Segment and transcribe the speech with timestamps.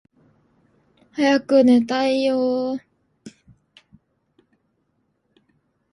[1.13, 2.83] 早く寝たいよーー